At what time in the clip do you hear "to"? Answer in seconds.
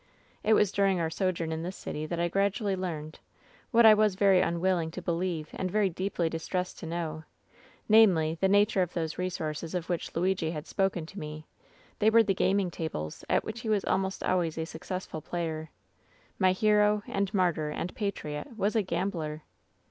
4.89-4.99, 6.79-6.87, 11.05-11.19